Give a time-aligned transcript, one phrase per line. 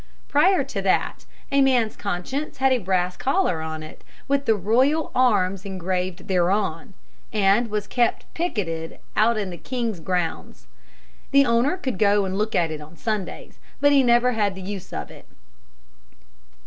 [0.27, 5.11] Prior to that a man's conscience had a brass collar on it with the royal
[5.13, 6.95] arms engraved thereon,
[7.31, 10.65] and was kept picketed out in the king's grounds.
[11.29, 14.61] The owner could go and look at it on Sundays, but he never had the
[14.63, 15.27] use of it.